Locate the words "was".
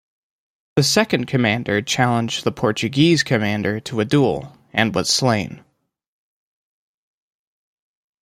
4.95-5.09